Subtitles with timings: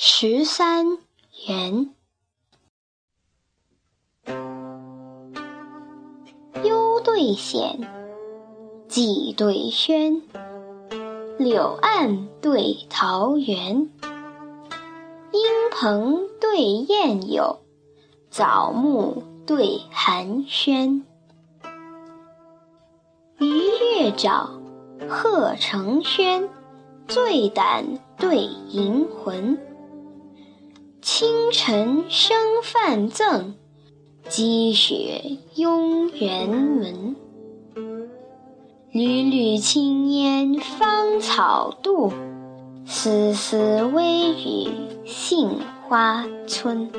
[0.00, 0.96] 十三
[1.48, 1.92] 元。
[6.62, 7.80] 幽对险，
[8.86, 10.22] 寄对轩。
[11.36, 13.90] 柳岸对桃源，
[15.32, 15.42] 莺
[15.72, 17.58] 鹏对燕友，
[18.30, 21.02] 枣木对寒暄。
[23.38, 23.48] 鱼
[23.96, 24.48] 跃沼，
[25.08, 26.48] 鹤成轩，
[27.08, 27.84] 醉胆
[28.16, 29.58] 对银魂。
[31.10, 33.54] 清晨生饭赠，
[34.28, 37.16] 积雪拥园门。
[38.92, 42.12] 缕缕青烟芳草渡，
[42.84, 44.70] 丝丝微雨
[45.06, 45.58] 杏
[45.88, 46.92] 花村。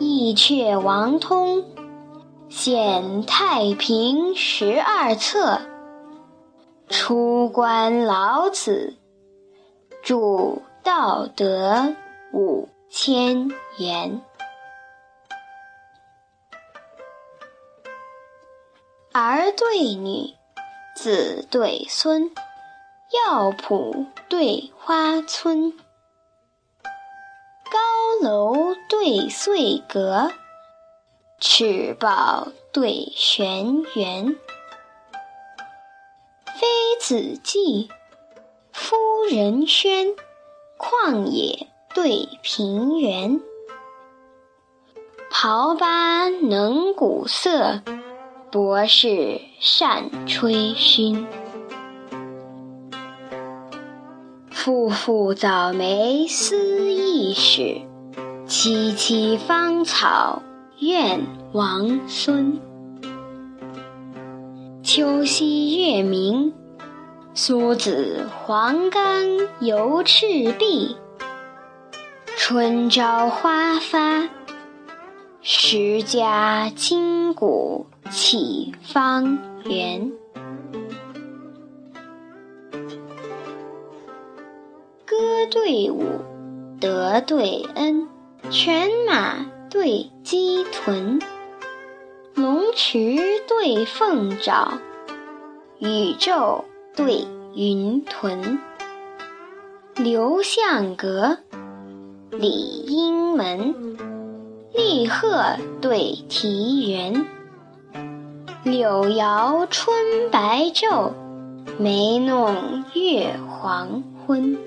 [0.00, 1.64] 义阙王通
[2.48, 5.60] 显太平十二策，
[6.88, 8.96] 出关老子
[10.02, 11.94] 著道德
[12.36, 14.20] 五千言。
[19.10, 20.34] 儿对女，
[20.94, 22.30] 子对孙，
[23.24, 25.72] 药圃对花村，
[27.70, 27.78] 高
[28.20, 30.30] 楼对翠阁，
[31.40, 34.36] 赤豹对玄猿。
[36.44, 36.66] 妃
[37.00, 37.88] 子妓，
[38.72, 38.94] 夫
[39.30, 40.14] 人喧，
[40.76, 43.40] 旷野对平原。
[45.32, 47.80] 刨疤能鼓瑟。
[48.52, 51.24] 博士善吹埙，
[54.50, 57.80] 父父早梅思义史，
[58.46, 60.42] 萋萋芳草
[60.80, 61.18] 怨
[61.52, 62.60] 王孙。
[64.82, 66.52] 秋夕月明，
[67.32, 69.26] 苏子黄冈
[69.60, 70.94] 犹赤壁。
[72.48, 74.28] 春朝花发，
[75.42, 77.88] 十家金谷。
[78.08, 80.12] 起方圆，
[85.04, 85.16] 歌
[85.50, 86.04] 对舞，
[86.80, 88.06] 德对恩，
[88.48, 91.20] 犬马对鸡豚，
[92.36, 93.16] 龙池
[93.48, 94.78] 对凤爪，
[95.80, 96.64] 宇宙
[96.94, 97.26] 对
[97.56, 98.60] 云屯，
[99.96, 101.38] 刘向阁，
[102.38, 102.50] 李
[102.86, 103.74] 应门，
[104.74, 107.26] 立鹤对啼猿。
[108.62, 109.96] 柳摇春
[110.30, 111.12] 白昼，
[111.78, 114.58] 梅弄月黄昏。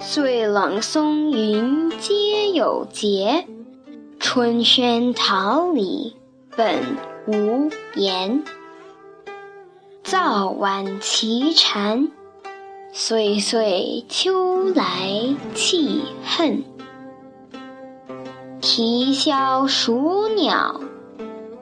[0.00, 3.46] 岁冷松云皆有节，
[4.18, 6.16] 春轩桃李
[6.56, 6.80] 本
[7.26, 8.42] 无言。
[10.02, 12.08] 早晚齐蝉，
[12.94, 16.62] 岁岁秋来气恨。
[18.60, 20.78] 啼萧数鸟。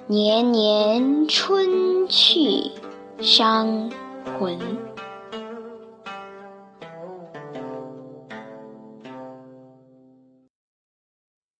[0.08, 2.72] 年年春去
[3.20, 3.92] 伤
[4.40, 4.58] 魂。